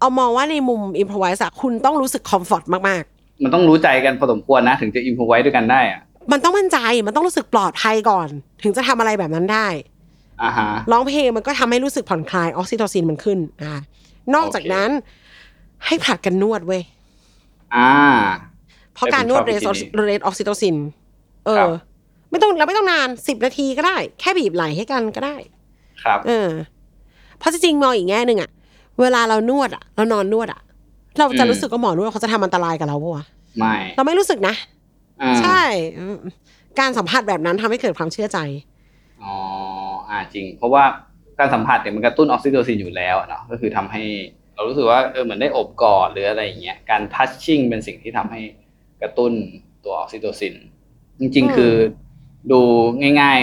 [0.00, 3.04] เอามองว่าในมุม improvise อะคุณต้องรู้สึก comfort มาก
[3.42, 8.28] มันต้องรู้ใจกันพอสมควรนะ ถึงจะ improvise ด้วยกันได้อะๆมันต้องมั่นใจมันต้องรู้สึกปลอดภัยก่อน
[8.62, 9.66] ถึงจะทำอะไรแบบนั้นได้
[10.42, 13.74] อ่าฮะร้องเพลงมันก็ทำให้รู้สึกผ่อนคลายออกซิโตซินมันขึ้นอ่า
[14.34, 14.90] นอกจากนั้น
[15.86, 16.82] ให้ผลัดกันนวดเว้ย
[17.74, 17.90] อ่า
[18.94, 20.76] เพราะการนวดเอ้เรยสผมชอบวิธีนี้ raise ออกซิโตซิน
[21.46, 21.70] เอครัอบ
[22.30, 25.36] ไม่ต้องเราไม่ต้องนานสิบนาทีก็ได้ แค่บีบไหล่ให้กันก็ได้
[26.02, 26.48] ครับ เออ
[27.38, 28.50] เพราะจริงๆมองอีกแง่หนึ่งอะ
[29.00, 30.60] เวลาเรานวดอะเรานอนนวดอะ
[31.18, 33.24] เราจะอืมรู้สึกว่าหมอนวดเขาจะทำอันตรายกับเราปะวะ
[33.58, 34.54] ไม่ เราไม่รู้สึกนะ
[35.22, 35.62] อ่าใช่
[35.98, 36.16] อืม
[36.80, 38.38] การสัมผัสแบบนั้นทำให้เกิดความเชื่อใจ
[39.22, 39.34] อ๋อ
[40.10, 40.84] อ่าจริง เพราะว่า
[41.38, 44.02] การสัมผัสเนี่ยมันกระตุ้นออกซิโตซินอยู่แล้วอะเนาะก็คือทำให้
[44.54, 48.40] เรารู้สึกว่าเออเหมือนได้อบกอดหรืออะไรอย่างเงี้ยการทัชชิ่งเป็นสิ่งที่ทำให้
[49.02, 49.32] กระตุ้น
[49.84, 50.54] ตัวออกซิโตซิน
[51.20, 51.74] จริง อืม ๆ คือ
[52.50, 52.60] ดู
[53.20, 53.40] ง่าย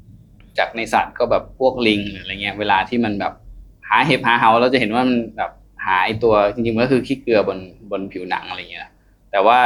[0.00, 3.34] ๆ จากในสัตว์ก็แบบพวกลิงหรืออะไรเงี้ยเวลาที่มันแบบ
[3.88, 5.50] หาเห็บหาเหาเราจะเห็นว่ามันแบบ
[5.84, 7.58] หาไอตัวจริงๆมันก็คือขี้เกลือบน
[7.90, 8.92] บนผิวหนังอะไรเงี้ยนะ
[9.36, 9.60] แต่ว่า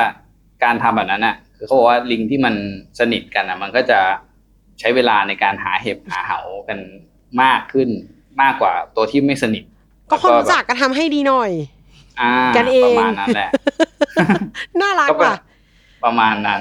[0.64, 2.54] การทำแบบนั้นอะคือเขาบอกว่าลิงที่มัน
[2.98, 4.00] สนิทกันอะ มันก็จะ
[4.80, 6.78] ใช้เวลาในการหาเห็บหาเหากัน
[7.42, 7.88] มากขึ้น
[8.42, 9.64] มากกว่าตัวที่ไม่สนิท
[10.10, 11.50] ก็คนรู้จักก็ทำให้ดีหน่อย
[12.20, 13.50] อ่ากันเองประมาณนั้นแหละ
[14.80, 15.36] น่ารักก็แบบว่ะ
[16.04, 16.60] ประมาณนั้น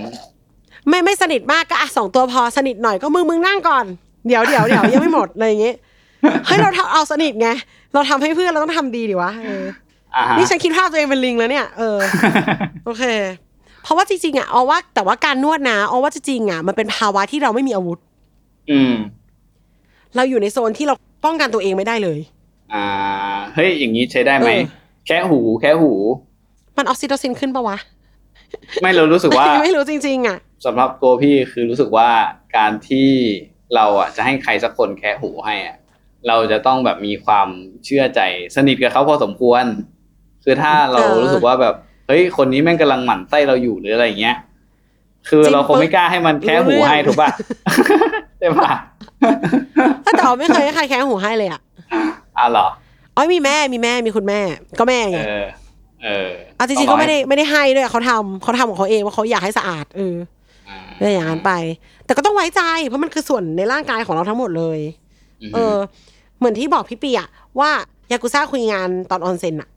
[0.87, 3.85] ไม่ไม่สนิทมากก็อะสองตัวพอสนิทหน่อยก็มึงมึงนั่งก่อน
[4.27, 5.75] เดี๋ยวเดี๋ยวเดี๋ยวยังไม่หมดอะไรอย่างเงี้ย
[6.45, 7.49] เฮ้ยเราทำเอาสนิทไง
[7.93, 9.73] เราทำให้เพื่อนเราต้องทำดีดิวะเอออ่าฮะ
[10.37, 11.97] นี่ฉันคิดภาพตัวเองเป็นลิงแล้วเนี่ย เออ
[12.85, 13.03] โอเค
[13.83, 17.99] เพราะว่าจริงๆอะเอาว่า แต่ว่าการนวดนะเอาว่าจริงๆอะมันเป็นภาวะที่เราไม่มีอาวุธ
[18.71, 18.93] อืม
[20.15, 20.95] เราอยู่ในโซนที่เรา
[21.25, 22.19] ป้องกันตัวเองไม่ได้เลย
[22.73, 22.85] อ่า
[23.55, 24.61] เฮ้ย อย่างนี้ใช้ได้ไหมเออ
[25.07, 25.93] แค่หู แค่หู
[26.77, 27.77] มันออกซิโตซินขึ้นปะวะ
[28.81, 32.09] ไม่เรารู้สึกว่า ไม่รู้จริง ๆ อะสำหรับตัวพี่คือรู้สึกว่า
[32.57, 33.09] การที่
[33.75, 35.77] เราอะจะให้ใครสักคนแค่หูให้อะ
[36.27, 37.47] เราจะต้องแบบมีความ
[37.85, 38.21] เชื่อใจ
[38.55, 39.63] สนิทกับเขาพอสมควร
[40.43, 41.75] คือถ้าเราเออรู้สึกว่าแบบ
[42.07, 44.35] เฮ้ยคนนี้แม่งกำลังหมั่นไส้เราอยู่หรืออะไรอย่างเงี้ย
[45.29, 47.29] คือจริงเราคงไม่กล้าให้มันแค่หูให้รู้เรื่องถูกป่ะ
[48.39, 48.71] ใช่ป่ะ
[50.03, 51.61] แต่เราไม่เคยให้ใครแค่หูให้เลยอะ
[52.37, 52.67] อะเหรอ
[53.15, 54.39] อ๋อมีแม่มีแม่มีคุณแม่
[54.79, 55.47] ก็แม่เอไงอ
[56.03, 60.15] เออเอาจริงๆก็ไม่ได้ไม่ได้ให้ด้วยเขาทำเขาทำของเขาเองว่าเขาอยากให้สะอาดเออ
[60.69, 61.51] อ่าได้อย่างนั้นไป
[62.05, 64.79] แต่ก็ต้องไว้ใจ เพราะมันคือส่วนในร่างกายของเราทั้งหมดเลย
[65.53, 65.75] เออ
[66.37, 67.27] เหมือนที่บอกพี่ปีอะ
[67.59, 67.69] ว่า
[68.11, 69.69] ยากุซ่าคุยงานตอนออนเซ็นอะ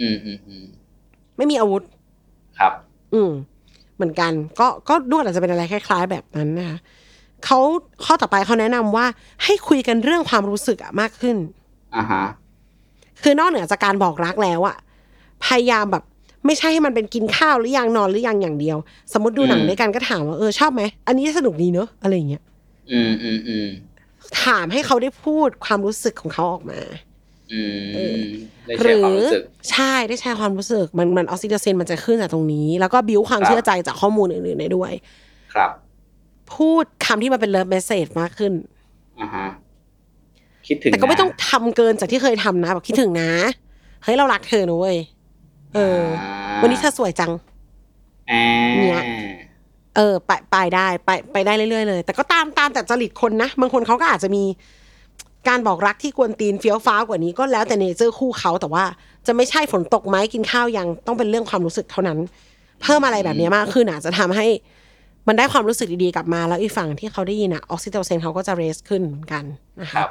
[0.00, 0.64] อืมอืมอืม
[1.36, 1.82] ไม่มีอาวุธ
[2.58, 2.72] ครับ
[3.14, 3.30] อืม
[3.96, 6.78] เหมือนกัน ก็ก็นวดอาจจะเป็นอะไรคล้าย ๆ แบบนั้นนะคะ
[7.44, 7.58] เขา
[8.04, 9.06] ข้อต่อไปเขาแนะนำว่า
[9.44, 11.36] ให้คุยกันเรื่องความรู้สึกอะมากขึ้น
[11.96, 12.24] อ่าฮะ
[13.22, 14.76] คือนอกเหนือจากการบอกรักแล้วอะ
[15.44, 16.04] พยายามแบบ
[16.46, 18.76] ไม่ใช่ให้มันเป็นกินข้าวหรือยังนอนหรือยังอย่างเดียว
[19.12, 22.42] สมมติดูหนังอืมด้วยกันก็ถามว่าเออชอบไหมอันนี้สนุกดีเนอะอะไรอย่างเงี้ย
[22.92, 23.68] อืมอืมอืม
[24.44, 27.07] ถามให้เขาได้พูดความรู้สึกของเขาออกมาอืเออมได้
[27.54, 27.56] หรือ
[28.78, 34.92] แชร์ความรู้สึกใช่ได้แชร์ความรู้สึกมันมันออกซิโตซินมันจะขึ้นจากตรงนี้ แล้วก็บิวความครับเชื่อใจจากข้อมูลอื่นๆได้ด้วย
[35.54, 35.70] ครับ
[36.54, 38.52] พูดคำที่มันเป็น love message มากขึ้น
[39.20, 39.46] อ่าฮะ
[40.54, 43.30] โอเคคิดถึงแต่ก็ไม่นะต้องทำเกินจากที่เคยทำนะแบบคิดถึงนะ
[44.02, 44.96] เฮ้ยเรารักเธอนะเว้ย
[45.74, 46.00] เออ
[46.62, 47.32] วันนี้เธอสวยจัง
[48.30, 48.44] อ่า
[48.78, 49.04] เนี่ย
[49.96, 54.44] เออ ไปไปได้ ไปไปได้เรื่อยๆเลย แต่ก็ตามตามแต่จริตคนนะบางคนเขาก็อาจจะมี
[55.48, 58.84] การบอกรักที่กวนตีนเฟี้ยวฟ้าวกว่านี้ก็แล้วแต่เนเจอร์คู่เขาแต่ว่า
[59.26, 62.18] จะไม่ใช่ฝนตกไหมกินข้าวยังต้องเป็นเรื่องความรู้สึกเท่านั้น
[62.82, 64.46] เพิ่มอะไรแบบนี้มากขึ้นอาจจะทำให้
[65.28, 69.44] มันได้ความรู้สึกดีๆกลับมาแล้วอีกฝั่งที่เขาได้ยินอะออกซิโตซินเขาก็จะเรสขึ้นเหมือนกัน
[69.80, 70.10] นะคะรับ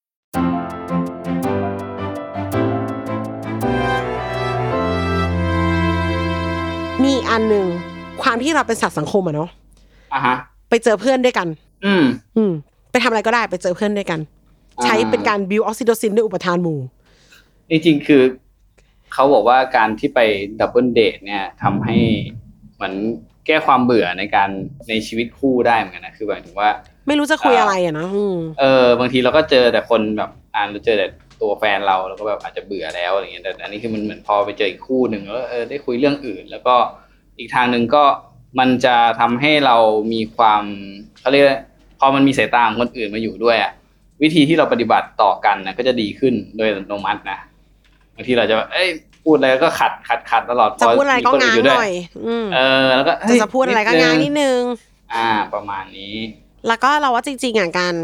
[7.03, 7.65] มีอีกอันหนึ่ง
[8.21, 9.49] ความที่เราเป็นสัตว์สังคมอะเนาะ
[10.13, 10.35] อะฮะ
[10.69, 11.47] ไปเจอเพื่อนด้วยกัน
[11.85, 12.03] อืม
[12.37, 12.51] อืม
[12.91, 14.19] ไปทำอะไรก็ได้ไปเจอเพื่อนด้วยกัน
[14.83, 16.79] ใช้เป็นการบิวออกซิโตซินด้วยอุปทานหมู่
[17.69, 18.21] จริงๆคือ
[19.13, 20.19] เขาบอกว่าการที่ไป
[20.59, 21.97] double date เนี่ยทำให้
[22.75, 22.93] เหมือน
[23.45, 24.49] แก้ความเบื่อในการ
[24.89, 26.69] ในชีวิตคู่ได้เหมือนกันนะคือหมายถึงว่า
[27.07, 31.07] ไม่รู้จะคุยอะไรอะนะอืม เออบางทีเราก็เจอแต่คนแบบอ่านเราเจอแต่
[31.41, 36.75] ตัวแฟนเราแล้วก็แบบอาจจะเบื่อแล้วอะไรเงี้ยแต่อันนี้คือมันเหมือนพอไปเจออีกคู่หนึ่งแล้วเออได้คุยเรื่องอื่น แล้วก็
[37.39, 38.03] อีกทางหนึ่งก็
[38.59, 39.77] มันจะทำให้เรา
[40.13, 40.63] มีความ
[41.19, 41.59] เขาเรียกว่า
[41.99, 43.71] พอมันมีสายตาของคนอื่นมาอยู่ด้วยอะ
[44.23, 47.39] วิธีที่เราปฏิบัติต่อกันนะก็จะดีขึ้นโดยอัตโนมัตินะ
[48.15, 48.89] บางทีเราจะแบบเอ้ย
[49.23, 51.91] พูดอะไรก็ขัดขัดขัดตลอดจะพูดอะไรก็พมีคนง้างยู่หด้วน่อย
[52.25, 54.59] อืมเออแล้วก็จะเฮ้ยจะพูดอะไรก็ง้างนิดนึง
[55.13, 56.15] อ่า ประมาณนี้
[56.67, 57.95] แล้วก็เราว่าจริงๆอะการ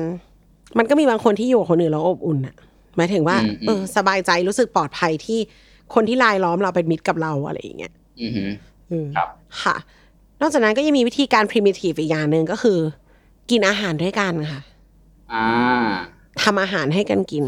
[0.77, 2.55] มันก็มีบางคนที่อยู่กับคนอื่นแล้วอบอุ่นอะ
[2.97, 5.39] หมายถึงว่าอืมอืมเออสบายใจรู้สึกปลอดภัยที่
[5.93, 8.49] คนที่รายล้อมเราเป็นมิตรกับเราอะไรอย่างเงี้ยอือหือ
[8.91, 9.29] อืมครับ
[9.61, 9.75] ค่ะ
[10.41, 12.79] นอกจากนั้นก็ยังมีวิธีการ primitive อีกอย่างหนึ่งก็คือ
[13.51, 14.61] กินอาหารด้วยกันค่ะ
[15.33, 15.47] อ่า
[16.43, 17.45] ทำอาหารให้กันกิน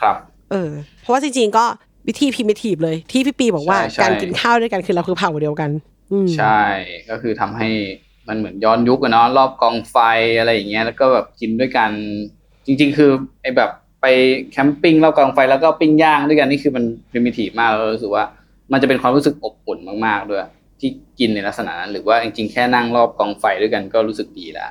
[0.00, 0.16] ครับ
[0.50, 1.64] เออ เพราะว่าจริงๆก็
[2.08, 5.70] วิธี primitive เลย ที่พี่ปีบอกว่าใช่ใช่การกินข้าวด้วยกันคือเราคือเผ่าเดียวกัน
[6.12, 6.62] อืมใช่
[7.10, 7.68] ก็คือทำให้
[8.28, 9.96] มันเหมือนย้อนยุคอะเนาะรอบกองไฟ
[10.38, 11.90] อะไรอย่างเงี้ยแล้วก็แบบกินด้วยกัน
[12.66, 13.10] จริง ๆ คือ
[13.42, 13.70] ไอ้แบบ
[14.02, 14.06] ไป
[14.52, 18.24] แคมปิ้งรอบกองไฟแล้วก็ปิ้งย่างด้วยกันนี่คือมันพ i มิทีฟมากแล้วรู้สึกว่า
[18.72, 20.42] มันจะเป็นความรู้สึกอบอุ่นมากๆด้วย
[20.80, 24.70] ที่กินในลักษณะนั้น หรือว่าจริงๆแค่นั่งรอบกองไฟด้วยกันก็รู้สึกดีแล้ว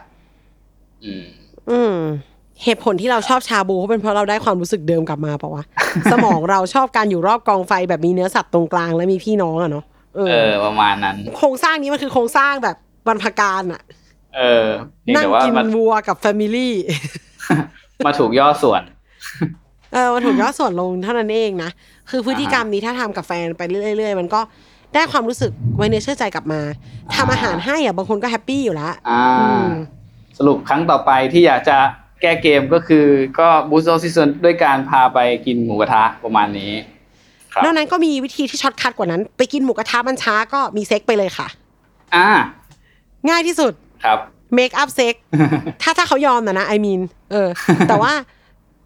[1.04, 1.26] อืม
[1.70, 1.96] อืม
[2.64, 5.64] เหตุผลที่เราชอบชาบูก็เป็นเพราะเราได้ความรู้สึกเดิมกลับมาเปล่าวะ
[6.12, 12.76] สมองเราชอบการอยู่รอบกองไฟแบบมีเนื้อสัตว์ตรงกลางและมีพี่น้องอะเนาะเอเอออประมาณนั้น โครงสร้างนี้มันคือโครงสร้างแบบ
[13.08, 13.82] บรรพการอะ
[14.36, 14.66] เออ
[15.02, 16.74] เพียงนั่งแต่ว่ากินมันวัวกับ family
[18.06, 18.82] มาถูกย่อส่วน
[19.94, 21.70] เออมันถูกย่อส่วนลงเท่านั้นเองนะ
[22.10, 24.42] คือพฤติกรรมนี้ถ้าทำกับแฟนไปเรื่อยๆมันก็
[24.94, 26.62] ได้ความรู้สึกไว้เนื้อเชื่อใจกลับมา
[27.16, 29.72] ทำอาหารให้อะบางคนก็แฮปปี้อยู่แล้วอ่าอืม
[30.38, 31.78] สรุปครั้งต่อไปที่อยากจะ
[32.22, 33.06] แก้เกมก็คือ
[33.40, 36.72] ก็ boost ออกซิโตซินด้วยการพาไปกินหมูกระทะประมาณนี้
[37.54, 41.48] ครับนอกนั้นก็มีวิธีที่ shortcut กว่านั้น ไปกินหมูกระทะมันช้าก็มีเซ็กไปเลยค่ะ
[42.16, 42.28] อ่า
[43.30, 43.74] ง่ายที่สุด
[44.06, 44.20] ครับ
[44.54, 45.14] make up sex
[45.82, 47.48] ถ้าถ้าเขายอมนะนะ I mean เออ
[47.90, 48.14] แต่ว่า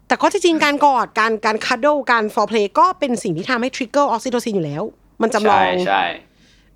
[0.08, 4.82] แต่ก็ที่จริงการกอดการการ cuddle การ foreplay ก็เป็นสิ่งที่ทำให้ trigger ออกซิโตซินอยู่แล้ว
[5.22, 6.02] มันจำลองใช่งใช่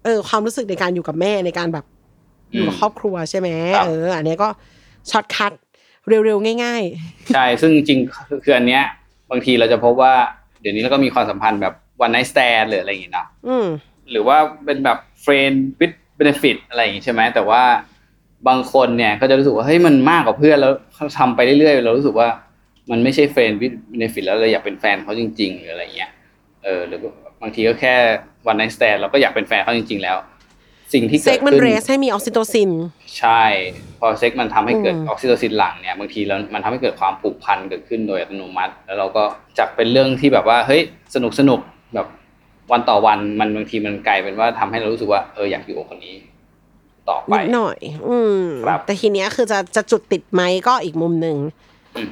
[0.05, 1.85] เออ ความรู้สึกในการอยู่กับแม่ในการแบบ
[2.53, 4.49] อยู่กับอืมครอบครัวใช่ไหมครับเออ อันเนี้ยก็
[5.11, 5.53] shortcut
[6.09, 6.83] เร็วๆง่าย
[7.35, 8.83] ใช่ ซึ่งจริงๆคืออันเนี้ย
[9.31, 10.15] บางทีเราจะพบว่า
[10.61, 13.67] เดี๋ยวนี้เราก็มีความสัมพันธ์แบบone night stand หรืออะไรอย่างงี้เนาะๆอืม
[14.11, 17.63] หรือว่าเป็นแบบ friend with benefit อะไรอย่างงี้ใช่ไหมแต่ว่า
[18.49, 22.29] บางคนเนี่ยก็จะรู้สึกว่าเฮ้ยมันมากกว่าเพื่อนแล้วเขาทำไปเรื่อยๆเรารู้สึกว่า
[22.91, 26.11] มันไม่ใช่ friend with benefit แล้วเราอยากเป็นแฟนเขาจริง ๆ หรืออะไรเงี้ย
[26.65, 27.01] เออหรือ
[27.43, 27.95] บางทีก็แค่
[28.47, 30.17] one night stand เราก็อยากเป็นแฟนเขาจริง ๆ แล้ว
[30.93, 32.71] สิ่งที่เซ็เกิกดมันขึ้นเรสให้มีออกซิโตซิน
[33.19, 33.43] ใช่
[34.01, 39.23] พอเซ็กมันทำให้เกิดอืมออกซิโตซินหลั่งเนี่ยบางทีแล้วมันทำให้เกิดความผูกพันเกิดขึ้นโดยอัตโนมัติ แล้วเราก็
[39.59, 40.83] จากเป็นเรื่องที่แบบว่าเฮ้ย
[41.15, 41.61] สนุกสนุก
[41.95, 42.07] แบบ
[42.73, 46.15] วันต่อวันมันบางทีมันกลายเป็นว่าทำให้เรารู้สึกว่าเอออยากอยู่กับคนนี้
[47.09, 51.37] ต่อไปนิดหน่อย อืมครับแต่ทีเนี้ยคือจะจะจุดติดไหมก็อีกมุมหนึ่ง
[51.97, 52.03] อื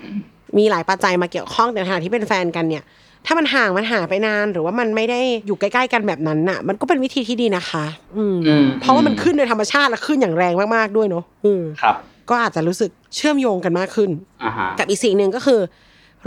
[0.57, 2.85] มมีหลายปัจจัยมาเกี่ยวข้องแต่ในขณะที่เป็นแฟนกันเนี่ย
[3.27, 7.85] ถ้ามันห่างมันห่างไปนานหรือว่ามันไม่ได้อยู่ใกล้ ๆ กันแบบนั้นน่ะ มันก็เป็นวิธีที่ดีนะคะ
[8.17, 11.97] อืมอืมเพราะว่ามันขึ้นโดยธรรมชาติและขึ้นอย่างแรงมากๆด้วยเนาะอืมครับ
[12.31, 14.11] ก็อาจจะรู้สึกเชื่อมโยงกันมากขึ้น
[14.45, 15.61] อ่าฮะกับอีกสิ่งหนึ่งก็คือ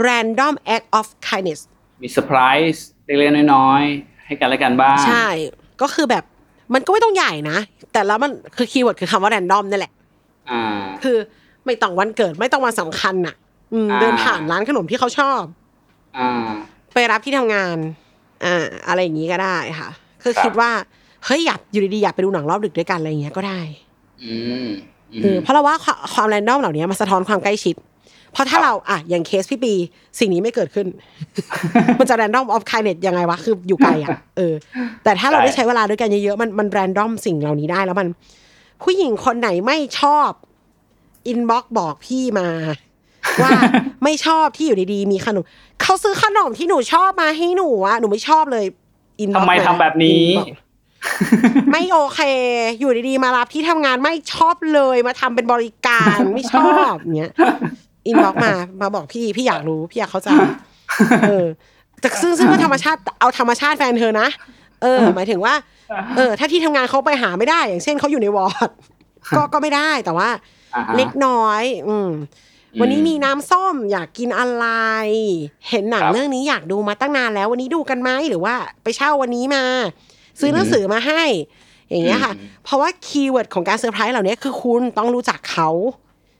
[0.06, 1.60] random act of kindness
[2.02, 2.38] มีเซอร์ไพร
[2.72, 5.28] ส์เล็กๆน้อยๆให้กันและกันบ้าง ใช่
[5.82, 6.24] ก็คือแบบ
[6.74, 7.58] มันก็ไม่ต้องใหญ่นะ
[7.92, 9.92] แต่แล้วมันคือ keyword คือคำว่า random นั่นแหละ
[10.50, 10.62] อ่า
[11.04, 11.16] คือ
[11.66, 13.34] ไม่ต้องวันเกิดไม่ต้องวันสำคัญน่ะ
[13.72, 15.42] อืมอ่า เดินผ่านร้านขนมที่เขาชอบ
[16.18, 16.48] อ่า
[16.94, 17.76] ไปรับที่ทำงาน
[18.44, 19.90] อ่า อะไรอย่างนี้ก็ได้ค่ะ
[20.22, 20.70] คือครับ คิดว่า
[21.24, 23.60] เฮ้ย อยากอยู่ดีๆ อยากไปดูหนังรอบดึกด้วยกันอะไรอย่างเงี้ยก็ได้
[24.24, 24.68] อืม
[25.12, 27.76] อืเออม เพราะเราว่าความความ random เหล่านี้มันสะท้อนความใกล้ชิด
[28.32, 29.74] เพราะถ้าครับ เราอะอย่างเคสพี่ปี
[30.18, 30.86] สิ่งนี้ไม่เกิดขึ้น
[31.98, 34.54] มันจะ random of kindness ยังไงวะ คืออยู่ไกลอะ เออ
[35.04, 38.08] แต่ถ้าเราได้ใช้เวลาด้วยกันเยอะๆ มันมัน random สิ่งเหล่านี้ได้แล้วมัน
[38.82, 40.30] ผู้หญิงคนไหนไม่ชอบ
[41.26, 42.48] inbox บอกพี่มา
[43.42, 43.50] ว่า
[44.04, 45.44] ไม่ชอบที่อยู่ดีๆมีขนม
[45.82, 48.64] เขาซื้อขนมที่หนูชอบมาให้หนูอะหนูไม่ชอบเลย
[49.20, 50.24] inbox ทำไมทำแบบนี้
[51.72, 52.20] ไม่โอเค
[52.80, 57.32] อยู่ดีๆมารับที่ทำงานไม่ชอบเลยมาทำเป็นบริการไม่ชอบเนี้ย
[58.06, 60.28] inbox มามาบอกพี่พี่อยากรู้พี่อยากเข้าใจ
[61.28, 61.46] เออ
[62.00, 64.28] แต่ซึ่งซึ่งก็ธรรมชาติเอาธรรมชาติแฟนเธอนะ
[64.82, 65.54] เออ หมายถึงว่า
[66.16, 68.70] เออ ถ้าที่ทำงานเขาไปหาไม่ได้ อย่างเช่นเขาอยู่ในวอร์ด
[69.36, 70.28] ก็ก็ไม่ได้แต่ว่า
[70.74, 72.10] อ่าฮะเล็กน้อย อืมอืม
[72.80, 74.66] วันนี้มีน้ำส้มอยากกินอะไร
[75.68, 79.64] เห็นหนังครับเรื่องนี้อยากดูมาตั้งนานแล้ว วันนี้ดูกันไหมหรือว่าไปเช่าวันนี้มา
[80.40, 81.22] ซื้อหนังสือมาให้
[81.90, 85.68] อย่างเงี้ยค่ะอืมเพราะว่า keyword ของการเซอร์ไพรส์เหล่านี้คือคุณต้องรู้จักเขา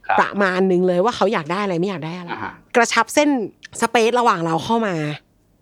[0.06, 3.28] ครับประมาณหนึ่งเลยว่าเขาอยากได้อะไรไม่อยากได้อะไรอ่าฮะกระชับเส้น
[3.80, 4.94] space ระหว่างเราเข้ามา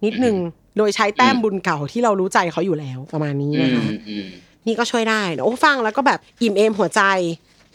[0.05, 0.37] นิดนึง
[0.77, 4.27] โดยใช้แต้มอืมบุญเก่าที่เรารู้ใจเขาอยู่แล้วประมาณนี้อืนะคะอืม
[4.67, 7.03] นี่ก็ช่วยได้นะโอ้ฟังแล้วก็แบบอิ่มเอมหัวใจ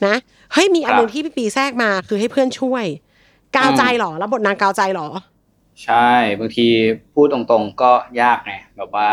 [0.05, 0.15] นะ
[0.53, 2.85] เฮ้ยมีอันหนึ่งครับที่พี่ปีแทรกมาคือให้เพื่อนช่วย
[3.55, 5.07] กาวใจอืมเหรอแล้วบทนางกาวใจเหรอ
[5.83, 6.67] ใช่บางที
[7.13, 9.09] พูดตรงๆก็ยากไงแบบว่า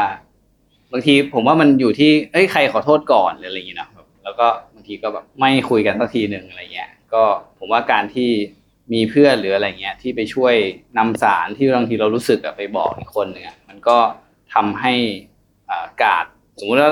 [0.92, 7.22] บางทีผมว่ามันอยู่ที่เอ้ยใครขอโทษก่อนหรืออะไรอย่างเงี้ยเนอะแบบแล้วก็บางทีก็แบบไม่คุยกันสักทีหนึ่งอะไรเงี้ย ก็
[7.58, 8.30] ผมว่าการที่
[8.92, 10.54] มีเพื่อนหรืออะไรเงี้ยที่ไปช่วย
[10.98, 13.98] นำสารที่บางทีเรารู้สึกอะไปบอกอีกคนหนึ่งอะมันก็
[14.54, 14.94] ทำให้
[15.70, 16.24] อ่ากาด
[16.58, 16.90] สมมุติว่า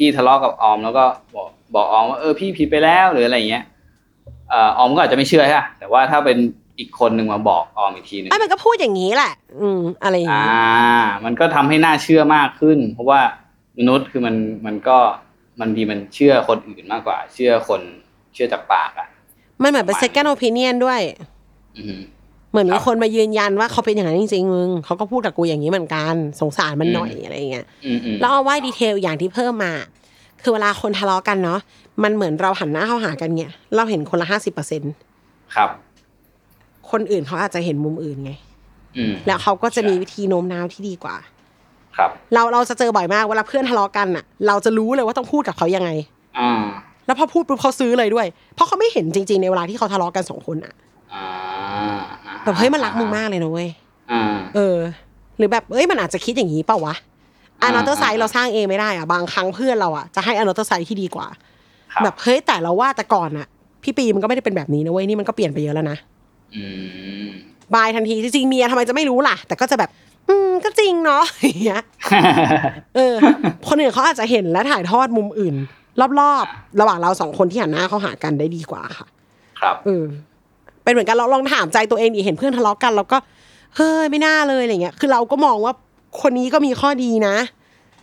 [0.00, 3.64] อะพี่ทะเลาะกับออมแล้วก็บอกบอกออมว่าเออพี่ผิดไปแล้วหรืออะไรเงี้ย
[4.48, 6.38] เอ่อออมก็อาจจะไม่เชื่อใช่ปะแต่ว่าถ้าเป็น
[6.78, 13.20] อีกคนหนึ่งมาบอกออมอีกทีหนึ่งไอ้มันก็พูดอย่างนี้แหละ อืมอะไรอย่างอ่านี้มันก็ทำให้น่าเชื่อมากขึ้น เพราะว่า
[13.78, 14.36] มนุษย์คือมัน
[14.66, 14.98] มันก็
[15.60, 17.80] มันดีมันเชื่อคนอื่นมากกว่า เชื่อคน
[18.34, 19.08] เชื่อจากปากอะ
[19.62, 21.00] มันเหมือนเป็น second opinion ด้วย
[21.76, 22.02] อือหือ
[22.50, 29.72] เหมือนคมีรับคนมายืนยันว่าเขาเป็นอย่างนั้นจริงๆมึงเขาก็พูดกับกูอย่างนี้เหมือนกันสงสารมันหน่อยอืมอะไรอย่างเงี้ยอืมอืมแล้วเอาว่าดีเทลอย่างที่เพิ่มมา
[30.42, 31.60] คือเวลาคนทะเลาะกันเนาะ
[32.02, 34.82] มันเหมือนเราหันหน้าเข้าหากันเนี่ยเราเห็นคนละห้าสิบเปอร์เซ็น
[35.54, 35.70] ครับ
[36.90, 38.32] คนอื่นเขาอาจจะเห็นมุมอื่นไง
[38.96, 41.16] อืมแล้วเขาก็จะใช่มีวิธีโน้มน้าวที่ดีกว่า
[41.96, 45.90] ครับ เราเราจะเจอบ่อยมากเวลาเพื่อนทะเลาะกันอะ เราจะรู้เลยว่าต้องพูดกับเขายังไง
[46.38, 46.60] อ่า
[47.06, 50.89] แล้วพอพูดปุ๊บเขาซื้อเลยด้วย เพราะเขาไม่เห็นจริง ๆ ในเวลาที่เขาทะเลาะกันสองคนอะอ่า
[52.44, 53.68] แบบเฮ้ยมันรักมึงมากเลยนะเว้ย
[54.12, 54.22] อ่า
[54.54, 54.78] เออ
[55.38, 56.94] หรือแบบเอ้ยมันอาจจะคิดอย่างนี้เปล่าวะ
[57.62, 61.26] อันอ่าอเตอร์ไซด์เราสร้างเองไม่ได้อะบางครั้งเพื่อนเราอะจะให้อันอเตอร์ไซด์ที่ดีกว่า
[61.92, 63.46] ครับแบบเฮ้ยแต่เราว่าแต่ก่อนอะ
[63.82, 65.96] พี่ปีมันก็ไม่ได้เป็นแบบนี้นะเว้ยนี่มันก็เปลี่ยนไปเยอะแล้วนะ
[66.54, 66.62] อื
[67.24, 67.28] ม
[67.74, 69.90] บายทันทีจริงๆเมียทำไมจะไม่รู้ล่ะ แต่ก็จะแบบ
[70.28, 71.82] อืมก็จริงเนาะอย่างเงี้ย
[72.96, 73.14] เออ
[73.68, 75.54] คนอื่นเขาอาจจะเห็นและถ่ายทอดมุมอื่น
[76.20, 79.06] รอบๆ ระหว่างเราสองคนที่หันหน้าเข้าหากันได้ดีกว่าค่ะ
[79.60, 80.04] ครับเออ
[80.90, 83.18] เป็นเหมือนกันเราลองถามใจตัวเองดิเห็นเพื่อนทะเลาะกันเราก็
[83.76, 85.72] เฮ้ยไม่น่าเลยอะไรเงี้ย คือเราก็มองว่า
[86.20, 87.36] คนนี้ก็มีข้อดีนะ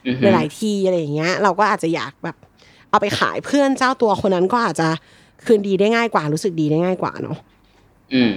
[0.08, 2.36] อือหหือลายๆทีอะไรอย่างเงี้ย เราก็อาจจะอยากแบบ
[2.89, 4.88] เอาไปขายเพื่อนเจ้าตัวคนนั้นก็อาจจะ
[5.45, 7.38] คืนดีได้ง่ายกว่ารู้สึกดีได้ง่ายกว่าเนาะ
[8.13, 8.32] อืม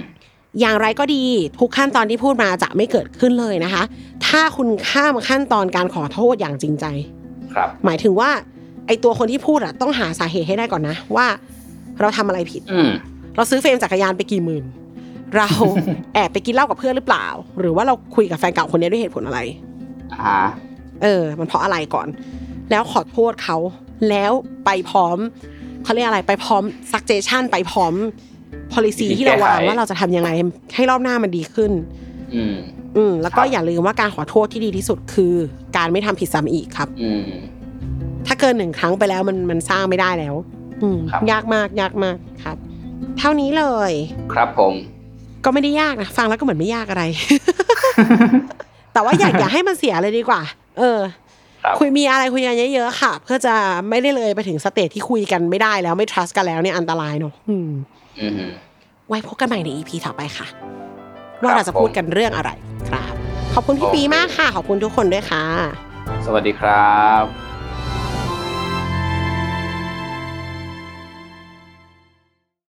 [0.59, 1.23] อย่างไรก็ดี
[1.59, 3.83] ทุกขั้นตอนที่พูดมาจะไม่เกิดขึ้นเลยนะคะ
[4.27, 6.85] ถ้าคุณข้ามขั้นตอนการขอโทษอย่างจริงใจ
[7.53, 8.29] ครับ หมายถึงว่า
[8.87, 11.27] ไอตัวคนที่พูดอะต้องหาสาเหตุให้ได้ก่อนนะว่า
[11.99, 12.91] เราทำอะไรผิดอืม
[13.35, 14.63] เราซื้อเฟรมจักรยานไปกี่หมื่น
[15.37, 15.49] เรา
[16.13, 17.27] แอบไปกินเหล้ากับเพื่อนหรือเปล่า
[17.59, 19.39] หรือว่าเราคุยกับแฟนเก่าคนนี้ด้วยเหตุผลอะไร
[20.13, 20.37] อ่า
[21.01, 22.07] เออ มันเพราะอะไรก่อน
[22.71, 23.57] แล้วขอโทษเขา
[24.09, 24.31] แล้ว
[24.65, 25.17] ไปพร้อม
[25.83, 27.93] เขาเรียกอะไรไปพร้อม suggestion ไปพร้อม
[28.73, 30.29] policy ที่เราวางว่าเราจะทำยังไง
[30.75, 31.71] ให้รอบหน้ามันดีขึ้น
[32.35, 32.55] อืม
[32.97, 35.33] อืมแล้วก็ครับอย่าลืมว่าการขอโทษที่ดีที่สุดคือ
[35.77, 37.23] การไม่ทำผิดซ้ำอีกครับ อืม
[38.27, 40.35] ถ้าเกินหนึ่งครั้งไปแล้วมันมันสร้างไม่ได้แล้ว
[40.83, 42.57] อืมครับยากมากยากมากครับ
[43.19, 43.91] เท่านี้เลย
[44.33, 44.73] ครับผม
[45.45, 47.03] ก็ไม่ได้ยากนะ ฟังแล้วก็เหมือนไม่ยากอะไร
[48.93, 50.41] แต่ว่าอยากอย่าให้มันเสียเลยดีกว่า
[50.79, 50.99] เออ
[51.63, 53.55] ครับคุยมีอะไรคุยกันเยอะๆค่ะ เพื่อจะ
[53.89, 57.69] ไม่ได้เลยไปถึงสเตจที่คุยกันไม่ได้แล้วไม่ trust กันแล้วเนี่ยอันตรายเนอะอืม
[58.19, 58.51] อืม
[59.07, 60.47] ไว้พบกันใหม่ใน EP ต่อไปค่ะ
[61.41, 62.49] ว่าเราจะพูดกันเรื่องอะไร
[62.89, 63.13] ครับ
[63.53, 65.43] ขอบคุณพี่โอเคปีมากค่ะ ขอบคุณทุกคนด้วยค่ะ
[66.25, 67.50] สวัสดีครับ